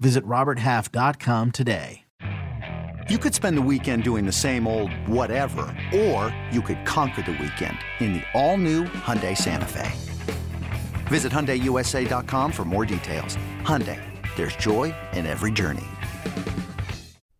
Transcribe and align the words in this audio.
Visit 0.00 0.24
RobertHalf.com 0.24 1.50
today. 1.52 2.00
You 3.10 3.18
could 3.18 3.34
spend 3.34 3.58
the 3.58 3.62
weekend 3.62 4.02
doing 4.02 4.24
the 4.24 4.32
same 4.32 4.66
old 4.66 4.90
whatever, 5.06 5.76
or 5.94 6.34
you 6.50 6.62
could 6.62 6.86
conquer 6.86 7.20
the 7.20 7.32
weekend 7.32 7.76
in 8.00 8.14
the 8.14 8.22
all-new 8.32 8.84
Hyundai 8.84 9.36
Santa 9.36 9.66
Fe. 9.66 9.92
Visit 11.08 11.30
HyundaiUSA.com 11.30 12.50
for 12.50 12.64
more 12.64 12.86
details. 12.86 13.36
Hyundai, 13.60 14.00
there's 14.36 14.56
joy 14.56 14.94
in 15.12 15.26
every 15.26 15.52
journey. 15.52 15.84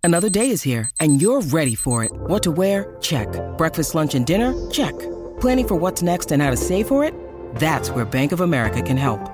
Another 0.02 0.28
day 0.28 0.50
is 0.50 0.62
here, 0.62 0.90
and 1.00 1.22
you're 1.22 1.40
ready 1.40 1.74
for 1.74 2.04
it. 2.04 2.12
What 2.12 2.42
to 2.42 2.52
wear? 2.52 2.94
Check. 3.00 3.28
Breakfast, 3.56 3.94
lunch, 3.94 4.14
and 4.14 4.26
dinner? 4.26 4.52
Check. 4.70 4.92
Planning 5.40 5.68
for 5.68 5.76
what's 5.76 6.02
next 6.02 6.30
and 6.30 6.42
how 6.42 6.50
to 6.50 6.58
save 6.58 6.88
for 6.88 7.04
it? 7.04 7.14
That's 7.56 7.88
where 7.88 8.04
Bank 8.04 8.32
of 8.32 8.42
America 8.42 8.82
can 8.82 8.98
help. 8.98 9.33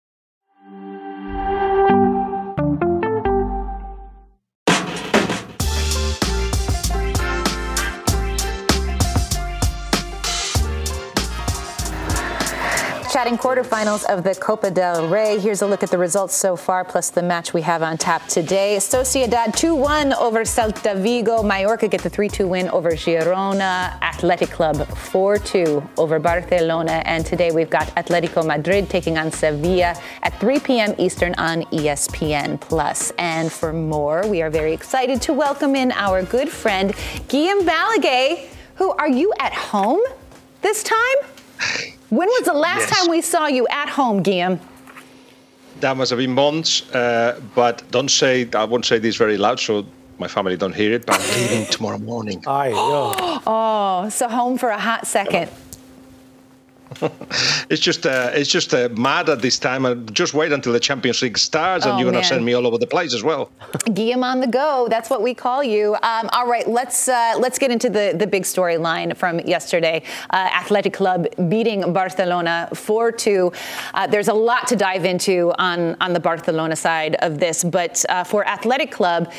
Chatting 13.31 13.63
quarterfinals 13.63 14.03
of 14.13 14.25
the 14.25 14.35
Copa 14.35 14.69
del 14.69 15.07
Rey. 15.07 15.39
Here's 15.39 15.61
a 15.61 15.67
look 15.67 15.83
at 15.83 15.89
the 15.89 15.97
results 15.97 16.35
so 16.35 16.57
far, 16.57 16.83
plus 16.83 17.11
the 17.11 17.23
match 17.23 17.53
we 17.53 17.61
have 17.61 17.81
on 17.81 17.97
tap 17.97 18.27
today. 18.27 18.75
Sociedad 18.75 19.55
2 19.55 19.73
1 19.73 20.13
over 20.15 20.41
Celta 20.41 21.01
Vigo. 21.01 21.41
Mallorca 21.41 21.87
get 21.87 22.01
the 22.01 22.09
3 22.09 22.27
2 22.27 22.45
win 22.45 22.67
over 22.71 22.91
Girona. 22.91 23.97
Athletic 24.01 24.49
Club 24.49 24.85
4 24.85 25.37
2 25.37 25.89
over 25.97 26.19
Barcelona. 26.19 27.03
And 27.05 27.25
today 27.25 27.51
we've 27.51 27.69
got 27.69 27.87
Atletico 27.95 28.45
Madrid 28.45 28.89
taking 28.89 29.17
on 29.17 29.31
Sevilla 29.31 29.95
at 30.23 30.37
3 30.41 30.59
p.m. 30.59 30.93
Eastern 30.97 31.33
on 31.35 31.63
ESPN 31.71 32.59
Plus. 32.59 33.13
And 33.17 33.49
for 33.49 33.71
more, 33.71 34.27
we 34.27 34.41
are 34.41 34.49
very 34.49 34.73
excited 34.73 35.21
to 35.21 35.31
welcome 35.31 35.77
in 35.77 35.93
our 35.93 36.21
good 36.21 36.49
friend, 36.49 36.91
Guillem 37.29 37.61
Balagué. 37.65 38.49
Who 38.75 38.91
are 38.91 39.09
you 39.09 39.31
at 39.39 39.53
home 39.53 40.01
this 40.61 40.83
time? 40.83 41.87
When 42.11 42.27
was 42.27 42.43
the 42.43 42.53
last 42.53 42.89
yes. 42.89 42.99
time 42.99 43.09
we 43.09 43.21
saw 43.21 43.47
you 43.47 43.65
at 43.69 43.87
home, 43.87 44.21
Guillem? 44.21 44.59
That 45.79 45.95
must 45.95 46.09
have 46.09 46.19
been 46.19 46.33
months, 46.33 46.81
uh, 46.91 47.39
but 47.55 47.89
don't 47.89 48.11
say, 48.11 48.49
I 48.53 48.65
won't 48.65 48.85
say 48.85 48.99
this 48.99 49.15
very 49.15 49.37
loud 49.37 49.61
so 49.61 49.85
my 50.19 50.27
family 50.27 50.57
don't 50.57 50.75
hear 50.75 50.91
it, 50.91 51.05
but 51.05 51.21
I'm 51.21 51.39
leaving 51.39 51.65
tomorrow 51.67 51.99
morning. 51.99 52.43
Aye, 52.45 52.73
oh, 53.47 54.09
so 54.09 54.27
home 54.27 54.57
for 54.57 54.69
a 54.69 54.77
hot 54.77 55.07
second. 55.07 55.49
it's 57.69 57.81
just 57.81 58.05
uh, 58.05 58.31
it's 58.33 58.49
just 58.49 58.73
uh, 58.73 58.89
mad 58.91 59.29
at 59.29 59.41
this 59.41 59.57
time. 59.57 59.85
And 59.85 60.13
just 60.13 60.33
wait 60.33 60.51
until 60.51 60.73
the 60.73 60.79
Champions 60.79 61.21
League 61.21 61.37
starts, 61.37 61.85
and 61.85 61.95
oh, 61.95 61.97
you're 61.97 62.11
going 62.11 62.21
to 62.21 62.27
send 62.27 62.43
me 62.43 62.53
all 62.53 62.67
over 62.67 62.77
the 62.77 62.87
place 62.87 63.13
as 63.13 63.23
well. 63.23 63.51
Guillem 63.87 64.23
on 64.23 64.39
the 64.41 64.47
go. 64.47 64.87
That's 64.89 65.09
what 65.09 65.21
we 65.21 65.33
call 65.33 65.63
you. 65.63 65.95
Um, 66.03 66.29
all 66.33 66.47
right, 66.47 66.67
let's 66.67 67.07
uh, 67.07 67.35
let's 67.39 67.57
get 67.59 67.71
into 67.71 67.89
the 67.89 68.13
the 68.17 68.27
big 68.27 68.43
storyline 68.43 69.15
from 69.15 69.39
yesterday. 69.39 70.03
Uh, 70.29 70.49
Athletic 70.53 70.93
Club 70.93 71.27
beating 71.49 71.93
Barcelona 71.93 72.69
four 72.73 73.11
two. 73.11 73.51
Uh, 73.93 74.07
there's 74.07 74.27
a 74.27 74.33
lot 74.33 74.67
to 74.67 74.75
dive 74.75 75.05
into 75.05 75.53
on 75.57 75.95
on 76.01 76.13
the 76.13 76.19
Barcelona 76.19 76.75
side 76.75 77.15
of 77.19 77.39
this, 77.39 77.63
but 77.63 78.03
uh, 78.09 78.23
for 78.23 78.45
Athletic 78.47 78.91
Club. 78.91 79.31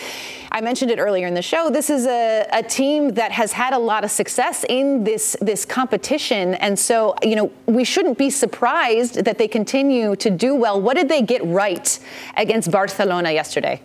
I 0.55 0.61
mentioned 0.61 0.91
it 0.91 0.99
earlier 0.99 1.27
in 1.27 1.33
the 1.33 1.41
show. 1.41 1.71
This 1.71 1.89
is 1.89 2.07
a, 2.07 2.47
a 2.53 2.63
team 2.63 3.15
that 3.15 3.33
has 3.33 3.53
had 3.53 3.73
a 3.73 3.79
lot 3.79 4.05
of 4.05 4.11
success 4.11 4.67
in 4.69 5.03
this 5.03 5.35
this 5.41 5.65
competition, 5.65 6.55
and 6.57 6.79
so 6.79 7.15
you 7.23 7.37
know 7.37 7.51
we 7.65 7.85
shouldn't 7.85 8.19
be 8.19 8.29
surprised 8.29 9.25
that 9.25 9.39
they 9.39 9.49
continue 9.49 10.15
to 10.17 10.29
do 10.29 10.55
well. 10.55 10.79
What 10.79 10.99
did 10.99 11.09
they 11.09 11.23
get 11.23 11.43
right 11.47 11.99
against 12.37 12.71
Barcelona 12.71 13.33
yesterday? 13.33 13.81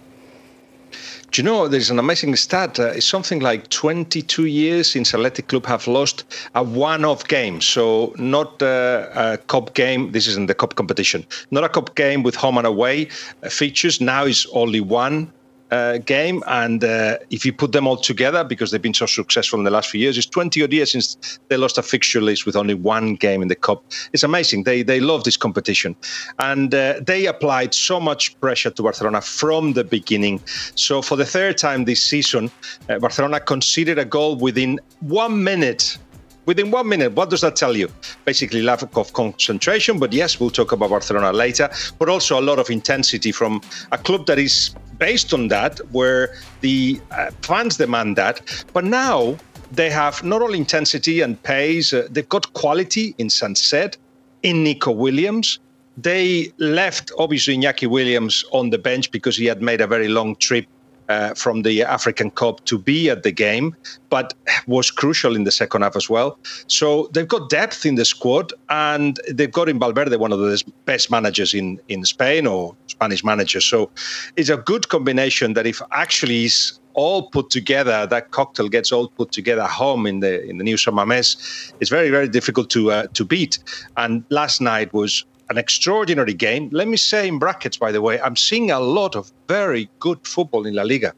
Do 1.32 1.42
you 1.42 1.46
know 1.46 1.68
there's 1.70 1.90
an 1.90 2.00
amazing 2.00 2.36
stat? 2.36 2.80
Uh, 2.80 2.98
it's 2.98 3.06
something 3.06 3.40
like 3.40 3.70
22 3.70 4.46
years 4.46 4.92
since 4.92 5.14
Athletic 5.14 5.48
Club 5.50 5.66
have 5.66 5.86
lost 5.88 6.24
a 6.56 6.64
one-off 6.64 7.28
game. 7.28 7.60
So 7.60 8.14
not 8.18 8.62
uh, 8.64 9.10
a 9.14 9.38
cup 9.38 9.74
game. 9.74 10.14
This 10.14 10.28
isn't 10.28 10.48
the 10.48 10.54
cup 10.54 10.76
competition. 10.76 11.26
Not 11.52 11.66
a 11.66 11.70
cup 11.70 11.96
game 11.96 12.24
with 12.24 12.36
home 12.36 12.58
and 12.58 12.66
away 12.66 13.10
uh, 13.44 13.50
features. 13.50 14.00
Now 14.00 14.24
is 14.24 14.48
only 14.54 14.80
one 14.80 15.32
uh, 15.72 15.98
game. 16.00 16.44
And 16.48 16.84
uh, 16.84 17.18
if 17.30 17.46
you 17.46 17.54
put 17.54 17.72
them 17.72 17.88
all 17.88 17.98
together, 17.98 18.44
because 18.44 18.72
they've 18.72 18.82
been 18.82 18.94
so 18.94 19.06
successful 19.06 19.60
in 19.60 19.66
the 19.66 19.72
last 19.72 19.90
few 19.90 20.00
years, 20.00 20.18
it's 20.18 20.28
20 20.28 20.64
odd 20.64 20.74
years 20.74 20.92
since 20.92 21.40
they 21.50 21.58
lost 21.58 21.78
a 21.78 21.84
fixture 21.84 22.22
list 22.22 22.46
with 22.46 22.56
only 22.56 22.74
one 22.74 23.16
game 23.16 23.42
in 23.42 23.48
the 23.48 23.56
cup. 23.56 23.84
It's 24.14 24.24
amazing. 24.24 24.64
They 24.64 24.84
they 24.84 25.00
love 25.00 25.24
this 25.24 25.38
competition, 25.38 25.96
and 26.40 26.74
uh, 26.74 27.00
they 27.06 27.26
applied 27.26 27.74
so 27.74 28.00
much 28.00 28.40
pressure 28.40 28.70
to 28.70 28.84
Barcelona 28.84 29.22
from 29.22 29.74
the 29.74 29.84
beginning. 29.84 30.42
So 30.76 31.02
for 31.02 31.16
the 31.16 31.26
third 31.26 31.58
time 31.58 31.86
this 31.86 32.02
season, 32.02 32.52
uh, 32.90 33.00
Barcelona 33.00 33.40
conceded 33.40 34.00
a 34.00 34.06
goal 34.06 34.36
within 34.36 34.80
one 35.02 35.44
minute 35.44 35.98
within 36.48 36.72
one 36.72 36.88
minute. 36.90 37.12
What 37.14 37.30
does 37.30 37.42
that 37.42 37.56
tell 37.56 37.78
you? 37.78 37.90
Basically, 38.26 38.64
lack 38.64 38.82
of 38.82 39.14
concentration. 39.14 40.00
But 40.00 40.12
yes, 40.12 40.40
we'll 40.40 40.50
talk 40.50 40.72
about 40.72 40.90
Barcelona 40.90 41.32
later. 41.32 41.70
But 42.00 42.10
also 42.10 42.40
a 42.40 42.42
lot 42.42 42.58
of 42.58 42.72
intensity 42.72 43.32
from 43.32 43.62
a 43.92 44.00
club 44.00 44.26
that 44.26 44.40
is 44.40 44.74
based 44.98 45.34
on 45.34 45.50
that, 45.50 45.80
where 45.92 46.36
the 46.62 47.00
uh, 47.12 47.30
fans 47.44 47.78
demand 47.78 48.16
that. 48.16 48.66
But 48.74 48.86
now 48.86 49.38
they 49.72 49.92
have 49.92 50.24
not 50.24 50.42
only 50.42 50.58
intensity 50.58 51.22
and 51.22 51.42
pace, 51.44 51.94
uh, 51.94 52.08
they've 52.10 52.28
got 52.28 52.52
quality 52.54 53.14
in 53.20 53.28
Sancet, 53.28 53.98
in 54.42 54.64
Nico 54.64 54.92
Williams. 54.92 55.60
They 55.98 56.54
left 56.58 57.12
obviously 57.18 57.58
Iñaki 57.58 57.88
Williams 57.88 58.46
on 58.52 58.70
the 58.70 58.78
bench 58.78 59.12
because 59.12 59.36
he 59.36 59.46
had 59.46 59.62
made 59.62 59.82
a 59.82 59.88
very 59.88 60.08
long 60.08 60.36
trip 60.36 60.66
uh, 61.10 61.34
from 61.34 61.62
the 61.62 61.84
African 61.84 62.32
Cup 62.32 62.64
to 62.66 62.78
be 62.78 63.10
at 63.10 63.24
the 63.24 63.32
game, 63.32 63.76
but 64.10 64.34
was 64.68 64.92
crucial 64.92 65.36
in 65.36 65.44
the 65.44 65.52
second 65.52 65.82
half 65.82 65.96
as 65.96 66.10
well. 66.10 66.38
So 66.68 67.10
they've 67.14 67.28
got 67.28 67.50
depth 67.50 67.86
in 67.86 67.96
the 67.96 68.06
squad, 68.06 68.54
and 68.70 69.20
they've 69.32 69.52
got 69.52 69.70
in 69.70 69.80
Valverde 69.80 70.18
one 70.18 70.32
of 70.32 70.40
the 70.40 70.64
best 70.86 71.10
managers 71.12 71.54
in 71.54 71.80
in 71.88 72.06
Spain 72.06 72.48
or 72.48 72.76
Spanish 72.88 73.24
managers. 73.24 73.66
So 73.66 73.90
it's 74.36 74.50
a 74.50 74.58
good 74.58 74.90
combination 74.90 75.54
that 75.54 75.66
if 75.66 75.82
actually 75.92 76.46
is 76.46 76.80
all 76.94 77.30
put 77.30 77.52
together, 77.52 78.08
that 78.08 78.32
cocktail 78.32 78.68
gets 78.68 78.92
all 78.92 79.08
put 79.08 79.32
together 79.32 79.64
home 79.64 80.08
in 80.08 80.20
the 80.20 80.44
in 80.44 80.58
the 80.58 80.64
new 80.64 80.78
San 80.78 80.96
Mamés, 80.96 81.72
it's 81.80 81.92
very 81.92 82.10
very 82.10 82.28
difficult 82.28 82.70
to 82.72 82.92
uh, 82.92 83.08
to 83.14 83.24
beat. 83.24 83.60
And 83.96 84.24
last 84.30 84.62
night 84.62 84.92
was 84.94 85.26
an 85.50 85.58
extraordinary 85.58 86.34
game. 86.34 86.70
Let 86.72 86.88
me 86.88 86.98
say 86.98 87.28
in 87.28 87.40
brackets, 87.40 87.78
by 87.78 87.92
the 87.92 88.02
way, 88.02 88.20
I'm 88.22 88.36
seeing 88.36 88.72
a 88.72 88.80
lot 88.80 89.16
of 89.16 89.32
very 89.48 89.90
good 90.00 90.26
football 90.26 90.66
in 90.66 90.76
La 90.76 90.84
Liga 90.84 91.14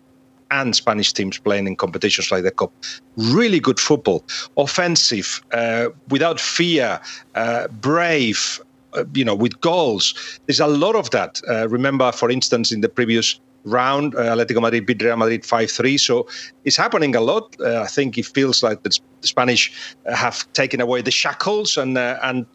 and 0.51 0.75
Spanish 0.75 1.13
teams 1.13 1.37
playing 1.37 1.67
in 1.67 1.75
competitions 1.75 2.31
like 2.31 2.43
the 2.43 2.51
Cup. 2.51 2.71
Really 3.17 3.59
good 3.59 3.79
football, 3.79 4.23
offensive, 4.57 5.41
uh, 5.51 5.89
without 6.09 6.39
fear, 6.39 6.99
uh, 7.35 7.67
brave, 7.67 8.59
uh, 8.93 9.03
you 9.13 9.23
know, 9.23 9.35
with 9.35 9.59
goals. 9.61 10.39
There's 10.47 10.59
a 10.59 10.67
lot 10.67 10.95
of 10.95 11.11
that. 11.11 11.41
Uh, 11.47 11.67
remember, 11.69 12.11
for 12.11 12.29
instance, 12.31 12.71
in 12.71 12.81
the 12.81 12.89
previous 12.89 13.39
round, 13.65 14.15
uh, 14.15 14.35
Atletico 14.35 14.61
Madrid 14.61 14.85
beat 14.85 15.01
Real 15.03 15.17
Madrid 15.17 15.43
5-3. 15.43 15.99
So 15.99 16.27
it's 16.65 16.77
happening 16.77 17.15
a 17.15 17.21
lot. 17.21 17.55
Uh, 17.59 17.81
I 17.81 17.87
think 17.87 18.17
it 18.17 18.25
feels 18.25 18.63
like 18.63 18.81
the 18.83 18.97
Spanish 19.21 19.95
have 20.11 20.51
taken 20.53 20.81
away 20.81 21.01
the 21.01 21.11
shackles 21.11 21.77
and 21.77 21.97
and 21.97 22.45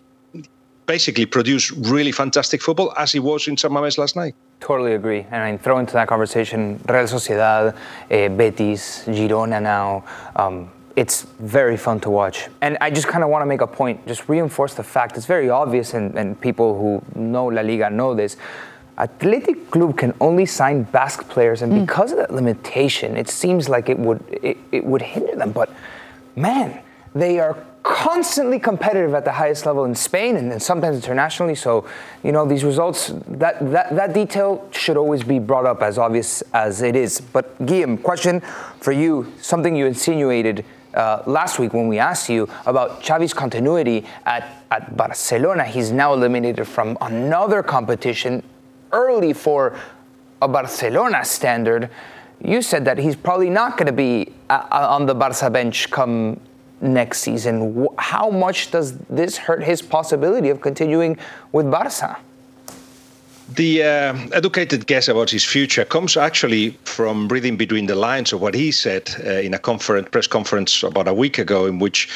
basically 0.86 1.26
produce 1.26 1.70
really 1.72 2.12
fantastic 2.12 2.62
football 2.62 2.92
as 2.96 3.12
he 3.12 3.19
was 3.19 3.48
in 3.48 3.56
San 3.56 3.70
Mamés 3.70 3.98
last 3.98 4.16
night. 4.16 4.34
Totally 4.60 4.94
agree. 4.94 5.26
And 5.31 5.42
I 5.42 5.56
throw 5.56 5.78
into 5.78 5.92
that 5.94 6.08
conversation 6.08 6.81
Real 6.88 7.04
Sociedad, 7.04 7.75
uh, 7.75 8.28
Betis, 8.36 9.04
Girona 9.06 9.60
now. 9.62 10.04
Um, 10.36 10.70
it's 10.96 11.22
very 11.40 11.76
fun 11.76 12.00
to 12.00 12.10
watch. 12.10 12.48
And 12.60 12.78
I 12.81 12.90
just 12.90 13.08
kind 13.08 13.25
of 13.25 13.31
want 13.31 13.42
to 13.42 13.46
make 13.46 13.60
a 13.60 13.66
point, 13.66 14.06
just 14.06 14.28
reinforce 14.28 14.75
the 14.75 14.84
fact 14.84 15.16
it's 15.16 15.26
very 15.26 15.50
obvious, 15.50 15.94
and, 15.94 16.16
and 16.16 16.40
people 16.40 16.78
who 16.78 17.02
know 17.20 17.46
La 17.46 17.62
Liga 17.62 17.90
know 17.90 18.14
this. 18.14 18.37
Athletic 18.96 19.72
Club 19.72 19.98
can 19.98 20.14
only 20.20 20.46
sign 20.46 20.84
Basque 20.84 21.28
players, 21.28 21.62
and 21.62 21.72
mm. 21.72 21.80
because 21.84 22.12
of 22.12 22.19
that 22.19 22.32
limitation, 22.32 23.16
it 23.16 23.28
seems 23.28 23.69
like 23.69 23.88
it 23.88 23.98
would 23.98 24.22
it, 24.30 24.56
it 24.70 24.84
would 24.84 25.02
hinder 25.02 25.34
them. 25.34 25.50
But 25.50 25.69
man, 26.37 26.80
they 27.12 27.40
are 27.40 27.56
constantly 27.84 28.58
competitive 28.58 29.12
at 29.12 29.26
the 29.26 29.32
highest 29.32 29.66
level 29.66 29.84
in 29.84 29.94
Spain 29.94 30.36
and, 30.36 30.60
sometimes 30.60 30.96
internationally. 30.96 31.54
So, 31.54 31.86
you 32.22 32.32
know, 32.32 32.46
these 32.46 32.64
results, 32.64 33.12
that, 33.28 33.60
that, 33.72 33.94
that 33.94 34.14
detail 34.14 34.66
should 34.72 34.96
always 34.96 35.22
be 35.22 35.38
brought 35.38 35.66
up 35.66 35.82
as 35.82 35.98
obvious 35.98 36.42
as 36.54 36.81
it 36.81 36.96
is. 36.96 37.20
But, 37.20 37.56
Guillem, 37.64 38.02
question 38.02 38.40
for 38.81 38.90
you 38.90 39.31
something 39.38 39.76
you 39.76 39.84
insinuated 39.84 40.64
uh, 40.94 41.22
last 41.26 41.58
week 41.58 41.75
when 41.75 41.88
we 41.88 41.98
asked 41.98 42.31
you 42.31 42.48
about 42.64 43.02
Xavi's 43.02 43.34
continuity 43.34 44.06
at, 44.25 44.64
at 44.70 44.96
Barcelona. 44.96 45.64
He's 45.64 45.92
now 45.92 46.14
eliminated 46.14 46.66
from 46.66 46.96
another 47.02 47.62
competition 47.62 48.42
early 48.92 49.34
for 49.34 49.78
a 50.40 50.48
Barcelona 50.48 51.22
standard. 51.25 51.90
You 52.42 52.62
said 52.62 52.87
that 52.87 52.96
he's 52.96 53.16
probably 53.16 53.50
not 53.50 53.76
going 53.76 53.87
to 53.87 53.92
be 53.92 54.32
uh, 54.48 54.66
on 54.70 55.04
the 55.04 55.14
Barca 55.14 55.50
bench 55.50 55.90
come 55.90 56.40
next 56.81 57.21
season. 57.21 57.87
How 57.99 58.31
much 58.31 58.71
does 58.71 58.99
this 59.11 59.37
hurt 59.37 59.62
his 59.62 59.82
possibility 59.82 60.50
of 60.50 60.61
continuing 60.61 61.17
with 61.53 61.71
Barca? 61.71 62.19
The 63.55 63.82
uh, 63.82 64.17
educated 64.32 64.87
guess 64.87 65.09
about 65.09 65.29
his 65.29 65.44
future 65.44 65.85
comes 65.85 66.17
actually 66.17 66.71
from 66.85 67.29
reading 67.29 67.56
between 67.56 67.87
the 67.87 67.94
lines 67.94 68.32
of 68.32 68.41
what 68.41 68.55
he 68.55 68.73
said 68.73 69.15
uh, 69.25 69.32
in 69.32 69.53
a 69.53 69.59
conference, 69.59 70.09
press 70.11 70.26
conference 70.26 70.82
about 70.82 71.09
a 71.09 71.15
week 71.15 71.38
ago, 71.38 71.67
in 71.67 71.79
which 71.79 72.09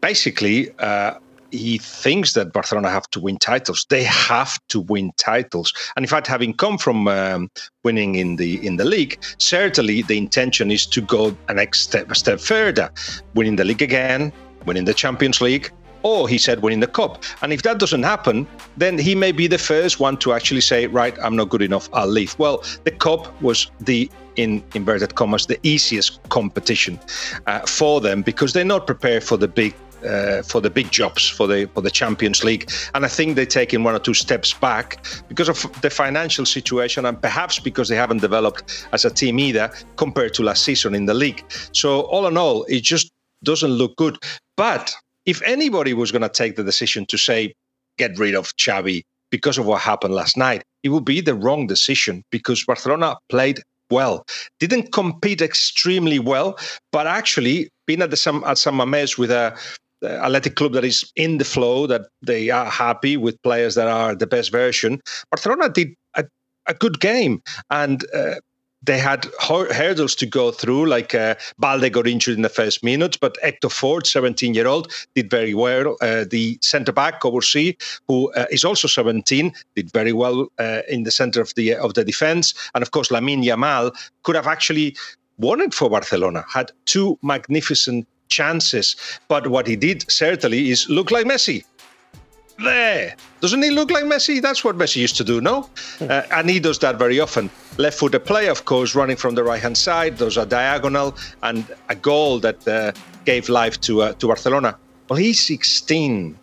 basically 0.00 0.70
uh, 0.78 1.14
he 1.52 1.78
thinks 1.78 2.34
that 2.34 2.52
Barcelona 2.52 2.90
have 2.90 3.08
to 3.10 3.20
win 3.20 3.38
titles. 3.38 3.86
They 3.88 4.04
have 4.04 4.58
to 4.68 4.80
win 4.80 5.12
titles, 5.16 5.72
and 5.96 6.04
in 6.04 6.08
fact, 6.08 6.26
having 6.26 6.54
come 6.54 6.78
from 6.78 7.08
um, 7.08 7.50
winning 7.84 8.16
in 8.16 8.36
the 8.36 8.64
in 8.66 8.76
the 8.76 8.84
league, 8.84 9.22
certainly 9.38 10.02
the 10.02 10.18
intention 10.18 10.70
is 10.70 10.86
to 10.86 11.00
go 11.00 11.36
a 11.48 11.54
next 11.54 11.80
step 11.80 12.10
a 12.10 12.14
step 12.14 12.40
further, 12.40 12.90
winning 13.34 13.56
the 13.56 13.64
league 13.64 13.82
again, 13.82 14.32
winning 14.66 14.84
the 14.84 14.94
Champions 14.94 15.40
League, 15.40 15.70
or 16.02 16.28
he 16.28 16.38
said 16.38 16.62
winning 16.62 16.80
the 16.80 16.86
cup. 16.86 17.22
And 17.42 17.52
if 17.52 17.62
that 17.62 17.78
doesn't 17.78 18.02
happen, 18.02 18.46
then 18.76 18.98
he 18.98 19.14
may 19.14 19.32
be 19.32 19.46
the 19.46 19.58
first 19.58 20.00
one 20.00 20.16
to 20.18 20.32
actually 20.32 20.60
say, 20.60 20.86
right, 20.86 21.16
I'm 21.22 21.36
not 21.36 21.48
good 21.48 21.62
enough, 21.62 21.88
I'll 21.92 22.06
leave. 22.06 22.38
Well, 22.38 22.64
the 22.84 22.90
cup 22.90 23.40
was 23.42 23.70
the 23.80 24.10
in 24.36 24.62
inverted 24.74 25.16
commas 25.16 25.46
the 25.46 25.58
easiest 25.62 26.22
competition 26.28 26.98
uh, 27.46 27.60
for 27.60 28.00
them 28.00 28.22
because 28.22 28.52
they're 28.52 28.64
not 28.64 28.86
prepared 28.86 29.24
for 29.24 29.36
the 29.36 29.48
big 29.48 29.74
uh, 30.04 30.42
for 30.42 30.60
the 30.60 30.70
big 30.70 30.90
jobs 30.90 31.28
for 31.28 31.46
the 31.46 31.66
for 31.74 31.80
the 31.80 31.90
Champions 31.90 32.44
League, 32.44 32.70
and 32.94 33.04
I 33.04 33.08
think 33.08 33.36
they're 33.36 33.46
taking 33.46 33.82
one 33.82 33.94
or 33.94 33.98
two 33.98 34.14
steps 34.14 34.52
back 34.52 35.04
because 35.28 35.48
of 35.48 35.80
the 35.82 35.90
financial 35.90 36.46
situation, 36.46 37.06
and 37.06 37.20
perhaps 37.20 37.58
because 37.58 37.88
they 37.88 37.96
haven't 37.96 38.20
developed 38.20 38.86
as 38.92 39.04
a 39.04 39.10
team 39.10 39.38
either 39.38 39.72
compared 39.96 40.34
to 40.34 40.42
last 40.42 40.64
season 40.64 40.94
in 40.94 41.06
the 41.06 41.14
league. 41.14 41.44
So 41.72 42.02
all 42.02 42.26
in 42.26 42.36
all, 42.36 42.64
it 42.64 42.82
just 42.82 43.10
doesn't 43.42 43.70
look 43.70 43.96
good. 43.96 44.18
But 44.56 44.94
if 45.26 45.42
anybody 45.42 45.94
was 45.94 46.12
going 46.12 46.22
to 46.22 46.28
take 46.28 46.56
the 46.56 46.64
decision 46.64 47.06
to 47.06 47.18
say 47.18 47.54
get 47.98 48.18
rid 48.18 48.34
of 48.34 48.54
Xavi 48.56 49.02
because 49.30 49.58
of 49.58 49.66
what 49.66 49.80
happened 49.80 50.14
last 50.14 50.36
night, 50.36 50.62
it 50.82 50.88
would 50.88 51.04
be 51.04 51.20
the 51.20 51.34
wrong 51.34 51.66
decision 51.66 52.22
because 52.30 52.64
Barcelona 52.64 53.16
played 53.28 53.60
well. 53.90 54.24
Didn't 54.58 54.92
compete 54.92 55.42
extremely 55.42 56.18
well, 56.18 56.58
but 56.92 57.06
actually 57.06 57.68
being 57.86 58.02
at 58.02 58.10
the 58.10 58.16
some 58.16 58.44
at 58.44 58.58
San 58.58 58.74
Mamés 58.74 59.18
with 59.18 59.30
a 59.30 59.56
athletic 60.02 60.56
club 60.56 60.72
that 60.72 60.84
is 60.84 61.10
in 61.16 61.38
the 61.38 61.44
flow, 61.44 61.86
that 61.86 62.02
they 62.22 62.50
are 62.50 62.66
happy 62.66 63.16
with 63.16 63.42
players 63.42 63.74
that 63.74 63.88
are 63.88 64.14
the 64.14 64.26
best 64.26 64.50
version. 64.52 65.00
Barcelona 65.30 65.68
did 65.68 65.94
a, 66.14 66.24
a 66.66 66.74
good 66.74 67.00
game, 67.00 67.42
and 67.70 68.04
uh, 68.14 68.36
they 68.82 68.98
had 68.98 69.26
hurdles 69.40 70.14
to 70.16 70.26
go 70.26 70.50
through. 70.50 70.86
Like 70.86 71.14
uh, 71.14 71.34
Balde 71.58 71.92
got 71.92 72.06
injured 72.06 72.36
in 72.36 72.42
the 72.42 72.48
first 72.48 72.82
minute, 72.82 73.18
but 73.20 73.36
Hector 73.42 73.68
Fort, 73.68 74.06
17 74.06 74.54
year 74.54 74.66
old, 74.66 74.92
did 75.14 75.30
very 75.30 75.54
well. 75.54 75.96
Uh, 76.00 76.24
the 76.28 76.58
centre 76.62 76.92
back 76.92 77.20
Cubarsí, 77.20 77.76
who 78.08 78.32
uh, 78.32 78.46
is 78.50 78.64
also 78.64 78.88
17, 78.88 79.52
did 79.76 79.92
very 79.92 80.12
well 80.12 80.48
uh, 80.58 80.82
in 80.88 81.02
the 81.02 81.10
centre 81.10 81.40
of 81.40 81.54
the 81.54 81.74
of 81.74 81.94
the 81.94 82.04
defence, 82.04 82.54
and 82.74 82.82
of 82.82 82.90
course 82.90 83.08
Lamine 83.08 83.44
Yamal 83.44 83.94
could 84.22 84.36
have 84.36 84.46
actually 84.46 84.96
won 85.38 85.60
it 85.60 85.74
for 85.74 85.90
Barcelona. 85.90 86.44
Had 86.52 86.72
two 86.86 87.18
magnificent 87.22 88.06
chances. 88.30 88.96
But 89.28 89.48
what 89.48 89.66
he 89.66 89.76
did 89.76 90.10
certainly 90.10 90.70
is 90.70 90.88
look 90.88 91.10
like 91.10 91.26
Messi. 91.26 91.64
There. 92.62 93.14
Doesn't 93.40 93.62
he 93.62 93.70
look 93.70 93.90
like 93.90 94.04
Messi? 94.04 94.40
That's 94.40 94.62
what 94.62 94.76
Messi 94.76 94.96
used 94.96 95.16
to 95.16 95.24
do, 95.24 95.40
no? 95.40 95.62
Hmm. 95.98 96.06
Uh, 96.10 96.22
and 96.32 96.50
he 96.50 96.60
does 96.60 96.78
that 96.80 96.98
very 96.98 97.18
often. 97.18 97.50
Left 97.78 97.98
footed 97.98 98.24
play, 98.24 98.48
of 98.48 98.64
course, 98.66 98.94
running 98.94 99.16
from 99.16 99.34
the 99.34 99.42
right 99.42 99.60
hand 99.60 99.78
side. 99.78 100.18
Those 100.18 100.36
are 100.36 100.44
diagonal 100.44 101.16
and 101.42 101.64
a 101.88 101.94
goal 101.94 102.38
that 102.40 102.68
uh, 102.68 102.92
gave 103.24 103.48
life 103.48 103.80
to 103.82 104.02
uh, 104.02 104.12
to 104.14 104.26
Barcelona. 104.26 104.76
Well, 105.08 105.18
he's 105.18 105.44
16. 105.46 106.38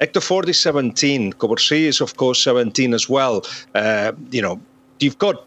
Hector 0.00 0.20
Fort 0.20 0.48
is 0.48 0.60
17. 0.60 1.32
Cubarsí 1.32 1.86
is, 1.86 2.00
of 2.02 2.16
course, 2.16 2.42
17 2.42 2.92
as 2.92 3.08
well. 3.08 3.44
Uh, 3.74 4.12
you 4.30 4.42
know, 4.42 4.60
you've 5.00 5.18
got 5.18 5.46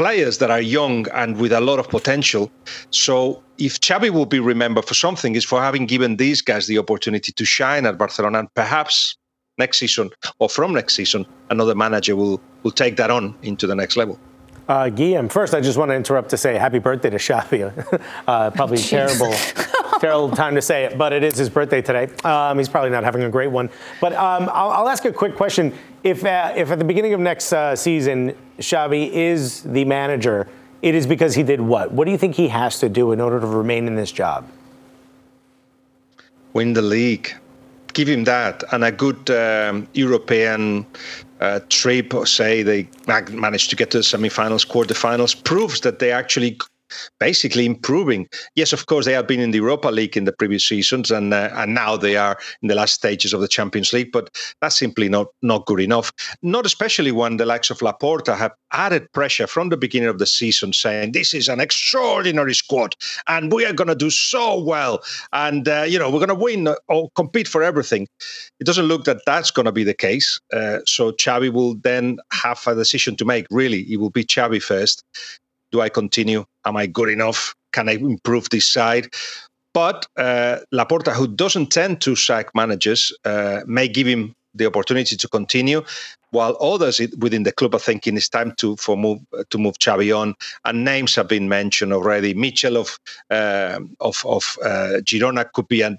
players 0.00 0.38
that 0.38 0.50
are 0.50 0.62
young 0.62 1.06
and 1.10 1.36
with 1.36 1.52
a 1.52 1.60
lot 1.60 1.78
of 1.78 1.86
potential. 1.90 2.50
So 2.88 3.42
if 3.58 3.78
Xavi 3.78 4.08
will 4.08 4.24
be 4.24 4.40
remembered 4.40 4.86
for 4.86 4.94
something, 4.94 5.34
is 5.34 5.44
for 5.44 5.60
having 5.60 5.84
given 5.84 6.16
these 6.16 6.40
guys 6.40 6.66
the 6.66 6.78
opportunity 6.78 7.32
to 7.32 7.44
shine 7.44 7.84
at 7.84 7.98
Barcelona, 7.98 8.38
and 8.38 8.54
perhaps 8.54 9.18
next 9.58 9.78
season 9.78 10.08
or 10.38 10.48
from 10.48 10.72
next 10.72 10.94
season, 10.94 11.26
another 11.50 11.74
manager 11.74 12.16
will 12.16 12.40
will 12.62 12.70
take 12.70 12.96
that 12.96 13.10
on 13.10 13.34
into 13.42 13.66
the 13.66 13.74
next 13.74 13.98
level. 13.98 14.18
Uh, 14.70 14.84
Guillem, 14.84 15.30
first, 15.30 15.52
I 15.52 15.60
just 15.60 15.76
want 15.76 15.90
to 15.90 15.96
interrupt 15.96 16.30
to 16.30 16.38
say 16.38 16.56
happy 16.56 16.78
birthday 16.78 17.10
to 17.10 17.18
Xavi. 17.18 17.60
uh, 18.26 18.50
probably 18.52 18.78
terrible, 18.94 19.34
terrible 20.00 20.30
time 20.30 20.54
to 20.54 20.62
say 20.62 20.84
it, 20.84 20.98
but 20.98 21.12
it 21.12 21.22
is 21.22 21.36
his 21.36 21.48
birthday 21.48 21.82
today. 21.82 22.08
Um, 22.24 22.58
he's 22.58 22.68
probably 22.68 22.90
not 22.90 23.04
having 23.04 23.22
a 23.22 23.28
great 23.30 23.50
one. 23.50 23.70
But 24.00 24.14
um, 24.14 24.48
I'll, 24.52 24.70
I'll, 24.70 24.88
ask 24.88 25.04
a 25.04 25.12
quick 25.12 25.36
question. 25.36 25.72
If, 26.02 26.24
uh, 26.24 26.54
if 26.56 26.70
at 26.70 26.78
the 26.78 26.84
beginning 26.84 27.12
of 27.12 27.20
next 27.20 27.52
uh, 27.52 27.76
season, 27.76 28.34
Xavi 28.58 29.10
is 29.10 29.62
the 29.62 29.84
manager, 29.84 30.48
it 30.82 30.94
is 30.94 31.06
because 31.06 31.34
he 31.34 31.42
did 31.42 31.60
what? 31.60 31.92
What 31.92 32.06
do 32.06 32.10
you 32.10 32.18
think 32.18 32.34
he 32.34 32.48
has 32.48 32.80
to 32.80 32.88
do 32.88 33.12
in 33.12 33.20
order 33.20 33.38
to 33.38 33.46
remain 33.46 33.86
in 33.86 33.94
this 33.94 34.10
job? 34.10 34.48
Win 36.54 36.72
the 36.72 36.82
league. 36.82 37.32
Give 37.92 38.08
him 38.08 38.24
that 38.24 38.64
and 38.72 38.84
a 38.84 38.92
good 38.92 39.30
um, 39.30 39.86
European 39.92 40.86
uh, 41.40 41.60
trip, 41.68 42.14
or 42.14 42.24
say 42.24 42.62
they 42.62 42.88
managed 43.08 43.70
to 43.70 43.76
get 43.76 43.90
to 43.90 43.98
the 43.98 44.04
semifinals, 44.04 44.66
quarterfinals, 44.66 45.42
proves 45.44 45.80
that 45.80 45.98
they 45.98 46.12
actually 46.12 46.56
basically 47.18 47.66
improving. 47.66 48.28
Yes, 48.54 48.72
of 48.72 48.86
course, 48.86 49.06
they 49.06 49.12
have 49.12 49.26
been 49.26 49.40
in 49.40 49.50
the 49.50 49.58
Europa 49.58 49.88
League 49.88 50.16
in 50.16 50.24
the 50.24 50.32
previous 50.32 50.66
seasons, 50.66 51.10
and 51.10 51.32
uh, 51.32 51.50
and 51.54 51.74
now 51.74 51.96
they 51.96 52.16
are 52.16 52.38
in 52.62 52.68
the 52.68 52.74
last 52.74 52.94
stages 52.94 53.32
of 53.32 53.40
the 53.40 53.48
Champions 53.48 53.92
League. 53.92 54.12
But 54.12 54.30
that's 54.60 54.78
simply 54.78 55.08
not 55.08 55.28
not 55.42 55.66
good 55.66 55.80
enough. 55.80 56.12
Not 56.42 56.66
especially 56.66 57.12
when 57.12 57.36
the 57.36 57.46
likes 57.46 57.70
of 57.70 57.78
Laporta 57.78 58.36
have 58.36 58.52
added 58.72 59.10
pressure 59.12 59.46
from 59.46 59.68
the 59.68 59.76
beginning 59.76 60.08
of 60.08 60.18
the 60.18 60.26
season, 60.26 60.72
saying 60.72 61.12
this 61.12 61.34
is 61.34 61.48
an 61.48 61.60
extraordinary 61.60 62.54
squad, 62.54 62.94
and 63.28 63.52
we 63.52 63.64
are 63.64 63.72
going 63.72 63.88
to 63.88 63.94
do 63.94 64.10
so 64.10 64.60
well, 64.60 65.02
and 65.32 65.68
uh, 65.68 65.84
you 65.86 65.98
know 65.98 66.10
we're 66.10 66.18
going 66.18 66.28
to 66.28 66.34
win 66.34 66.68
or 66.88 67.10
compete 67.16 67.48
for 67.48 67.62
everything. 67.62 68.06
It 68.60 68.64
doesn't 68.64 68.86
look 68.86 69.04
that 69.04 69.22
that's 69.26 69.50
going 69.50 69.66
to 69.66 69.72
be 69.72 69.84
the 69.84 69.94
case. 69.94 70.40
Uh, 70.52 70.78
so 70.86 71.12
Xavi 71.12 71.52
will 71.52 71.74
then 71.76 72.18
have 72.32 72.66
a 72.66 72.74
decision 72.74 73.16
to 73.16 73.24
make. 73.24 73.46
Really, 73.50 73.80
it 73.92 73.98
will 73.98 74.10
be 74.10 74.24
Xavi 74.24 74.62
first 74.62 75.04
do 75.72 75.80
I 75.80 75.88
continue? 75.88 76.44
Am 76.64 76.76
I 76.76 76.86
good 76.86 77.08
enough? 77.08 77.54
Can 77.72 77.88
I 77.88 77.92
improve 77.92 78.50
this 78.50 78.68
side? 78.68 79.08
But 79.72 80.06
uh, 80.16 80.58
Laporta, 80.74 81.12
who 81.12 81.28
doesn't 81.28 81.70
tend 81.70 82.00
to 82.00 82.16
sack 82.16 82.54
managers, 82.54 83.12
uh, 83.24 83.60
may 83.66 83.86
give 83.86 84.06
him 84.06 84.34
the 84.54 84.66
opportunity 84.66 85.16
to 85.16 85.28
continue, 85.28 85.82
while 86.30 86.56
others 86.60 87.00
within 87.18 87.44
the 87.44 87.52
club 87.52 87.74
are 87.74 87.78
thinking 87.78 88.16
it's 88.16 88.28
time 88.28 88.52
to 88.56 88.76
for 88.76 88.96
move 88.96 89.20
to 89.50 89.58
move 89.58 89.78
Xavi 89.78 90.16
on. 90.16 90.34
And 90.64 90.84
names 90.84 91.14
have 91.14 91.28
been 91.28 91.48
mentioned 91.48 91.92
already. 91.92 92.34
Míchel 92.34 92.76
of 92.76 92.98
uh, 93.30 93.80
of 94.00 94.24
of 94.26 94.58
uh, 94.64 95.00
Girona 95.04 95.50
could 95.52 95.68
be 95.68 95.82
an 95.82 95.98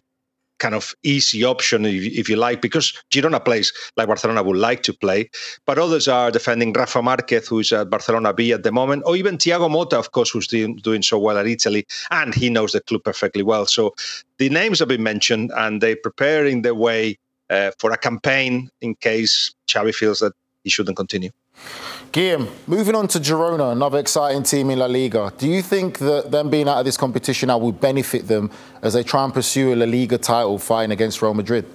kind 0.61 0.75
of 0.75 0.93
easy 1.03 1.43
option, 1.43 1.85
if, 1.85 2.03
if, 2.21 2.29
you 2.29 2.35
like, 2.35 2.61
because 2.61 2.93
Girona 3.09 3.43
plays 3.43 3.73
like 3.97 4.07
Barcelona 4.07 4.43
would 4.43 4.57
like 4.57 4.83
to 4.83 4.93
play. 4.93 5.29
But 5.65 5.79
others 5.79 6.07
are 6.07 6.29
defending 6.29 6.71
Rafa 6.73 7.01
Marquez, 7.01 7.47
who's 7.47 7.73
at 7.73 7.89
Barcelona 7.89 8.31
B 8.33 8.53
at 8.53 8.63
the 8.63 8.71
moment, 8.71 9.03
or 9.05 9.15
even 9.15 9.37
Thiago 9.37 9.67
Motta, 9.69 9.97
of 9.97 10.11
course, 10.11 10.29
who's 10.29 10.47
doing, 10.47 10.75
doing 10.77 11.01
so 11.01 11.17
well 11.17 11.37
at 11.37 11.47
Italy, 11.47 11.85
and 12.11 12.33
he 12.35 12.49
knows 12.49 12.71
the 12.73 12.81
club 12.81 13.03
perfectly 13.03 13.43
well. 13.43 13.65
So 13.65 13.95
the 14.37 14.49
names 14.49 14.79
have 14.79 14.87
been 14.87 15.03
mentioned, 15.03 15.51
and 15.57 15.81
they're 15.81 15.95
preparing 15.95 16.61
their 16.61 16.75
way 16.75 17.17
uh, 17.49 17.71
for 17.79 17.91
a 17.91 17.97
campaign 17.97 18.69
in 18.81 18.95
case 18.95 19.53
Xavi 19.67 19.93
feels 19.93 20.19
that 20.19 20.33
he 20.63 20.69
shouldn't 20.69 20.97
continue. 20.97 21.31
Guillem, 22.11 22.49
moving 22.67 22.93
on 22.93 23.07
to 23.07 23.19
Girona, 23.19 23.71
another 23.71 23.97
exciting 23.97 24.43
team 24.43 24.69
in 24.69 24.79
La 24.79 24.85
Liga. 24.87 25.31
Do 25.37 25.47
you 25.47 25.61
think 25.61 25.99
that 25.99 26.29
them 26.29 26.49
being 26.49 26.67
out 26.67 26.79
of 26.79 26.85
this 26.85 26.97
competition 26.97 27.47
now 27.47 27.57
will 27.57 27.71
benefit 27.71 28.27
them 28.27 28.51
as 28.81 28.93
they 28.93 29.03
try 29.03 29.23
and 29.23 29.33
pursue 29.33 29.73
a 29.73 29.75
La 29.75 29.85
Liga 29.85 30.17
title 30.17 30.59
fighting 30.59 30.91
against 30.91 31.21
Real 31.21 31.33
Madrid? 31.33 31.65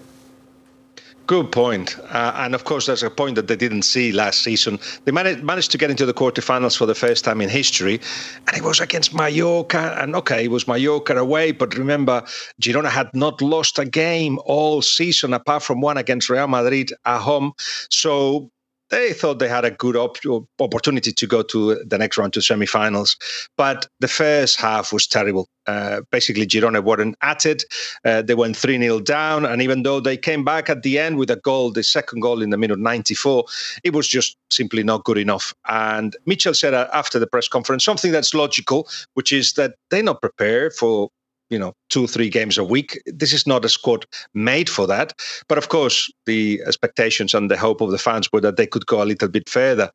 Good 1.27 1.51
point. 1.51 1.99
Uh, 2.11 2.33
and 2.37 2.55
of 2.55 2.63
course, 2.63 2.87
there's 2.87 3.03
a 3.03 3.11
point 3.11 3.35
that 3.35 3.49
they 3.49 3.57
didn't 3.57 3.83
see 3.83 4.13
last 4.13 4.43
season. 4.43 4.79
They 5.05 5.11
managed, 5.11 5.43
managed 5.43 5.73
to 5.73 5.79
get 5.79 5.91
into 5.91 6.07
the 6.07 6.15
quarterfinals 6.15 6.77
for 6.77 6.87
the 6.87 6.95
first 6.95 7.25
time 7.25 7.41
in 7.41 7.49
history, 7.49 8.01
and 8.47 8.57
it 8.57 8.63
was 8.63 8.79
against 8.79 9.13
Mallorca. 9.13 9.97
And 10.01 10.15
okay, 10.17 10.45
it 10.45 10.51
was 10.53 10.69
Mallorca 10.69 11.17
away, 11.17 11.51
but 11.51 11.77
remember, 11.77 12.23
Girona 12.63 12.91
had 12.91 13.13
not 13.13 13.43
lost 13.43 13.79
a 13.81 13.85
game 13.85 14.39
all 14.45 14.83
season 14.83 15.33
apart 15.33 15.65
from 15.65 15.81
one 15.81 15.97
against 15.97 16.31
Real 16.31 16.47
Madrid 16.47 16.93
at 17.05 17.21
home. 17.21 17.55
So 17.91 18.53
they 18.91 19.13
thought 19.13 19.39
they 19.39 19.49
had 19.49 19.65
a 19.65 19.71
good 19.71 19.97
op- 19.97 20.19
opportunity 20.61 21.13
to 21.13 21.27
go 21.27 21.43
to 21.43 21.83
the 21.85 21.99
next 21.99 22.19
round 22.19 22.33
to 22.35 22.43
semi-finals, 22.43 23.17
but 23.57 23.89
the 24.01 24.09
first 24.09 24.61
half 24.61 24.93
was 24.93 25.07
terrible. 25.07 25.49
Uh, 25.67 26.03
basically, 26.13 26.47
Girona 26.47 26.83
weren't 26.83 27.17
at 27.23 27.45
it. 27.45 27.65
Uh, 28.05 28.23
they 28.23 28.35
went 28.35 28.57
3 28.57 28.79
0 28.79 29.01
down. 29.01 29.45
And 29.45 29.61
even 29.61 29.83
though 29.83 29.99
they 29.99 30.17
came 30.17 30.45
back 30.45 30.71
at 30.71 30.83
the 30.83 30.99
end 30.99 31.19
with 31.19 31.31
a 31.31 31.37
goal, 31.37 31.73
the 31.73 31.83
second 31.83 32.21
goal 32.21 32.41
in 32.41 32.51
the 32.51 32.57
minute 32.57 32.79
94, 32.79 33.45
it 33.83 33.93
was 33.93 34.07
just 34.07 34.37
simply 34.51 34.85
not 34.85 35.05
good 35.05 35.19
enough. 35.19 35.53
And 35.69 36.17
Míchel 36.27 36.55
said 36.55 36.75
uh, 36.75 36.89
after 36.93 37.19
the 37.19 37.27
press 37.27 37.49
conference 37.49 37.85
something 37.85 38.13
that's 38.13 38.35
logical, 38.35 38.89
which 39.15 39.33
is 39.33 39.55
that 39.55 39.75
they're 39.91 40.03
not 40.03 40.21
prepared 40.21 40.73
for 40.73 41.11
you 41.51 41.59
know 41.59 41.75
two 41.89 42.07
three 42.07 42.29
games 42.29 42.59
a 42.59 42.65
week. 42.65 43.01
This 43.07 43.33
is 43.33 43.47
not 43.47 43.65
a 43.65 43.69
squad 43.69 44.07
made 44.35 44.69
for 44.69 44.87
that. 44.87 45.13
But 45.49 45.59
of 45.59 45.69
course 45.69 46.11
the 46.27 46.61
expectations 46.67 47.35
and 47.35 47.51
the 47.51 47.57
hope 47.57 47.81
of 47.81 47.91
the 47.91 47.99
fans 47.99 48.31
were 48.33 48.41
that 48.41 48.57
they 48.57 48.67
could 48.67 48.87
go 48.87 49.03
a 49.03 49.05
little 49.05 49.29
bit 49.29 49.49
further. 49.49 49.91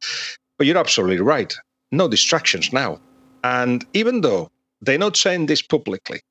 But 0.58 0.68
you're 0.68 0.78
absolutely 0.78 1.20
right. 1.20 1.56
No 1.92 2.08
distractions 2.08 2.72
now. 2.72 3.00
And 3.44 3.86
even 3.94 4.22
though 4.22 4.50
they're 4.82 4.98
not 4.98 5.18
saying 5.18 5.48
this 5.48 5.62
publicly 5.62 6.22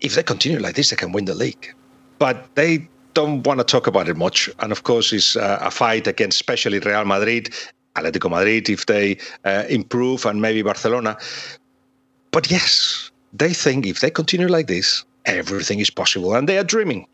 if 0.00 0.14
they 0.14 0.22
continue 0.22 0.58
like 0.58 0.76
this 0.76 0.90
they 0.90 0.96
can 0.96 1.12
win 1.12 1.24
the 1.24 1.34
league. 1.34 1.74
But 2.18 2.54
they 2.54 2.88
don't 3.14 3.46
want 3.46 3.60
to 3.60 3.64
talk 3.64 3.86
about 3.86 4.08
it 4.08 4.16
much. 4.16 4.50
And 4.60 4.72
of 4.72 4.82
course 4.82 5.12
it's 5.12 5.36
uh, 5.36 5.58
a 5.60 5.70
fight 5.70 6.06
against 6.06 6.40
especially 6.40 6.78
real 6.78 7.04
madrid 7.04 7.54
atletico 7.96 8.30
madrid 8.30 8.68
if 8.68 8.86
they 8.86 9.18
uh, 9.44 9.64
improve 9.68 10.24
and 10.24 10.40
maybe 10.40 10.62
barcelona. 10.62 11.16
But 12.30 12.50
yes 12.50 13.10
they 13.38 13.52
think 13.52 13.86
if 13.86 14.00
they 14.00 14.10
continue 14.10 14.48
like 14.48 14.66
this, 14.66 15.04
everything 15.24 15.78
is 15.78 15.90
possible, 15.90 16.34
and 16.34 16.48
they 16.48 16.58
are 16.58 16.64
dreaming. 16.64 17.06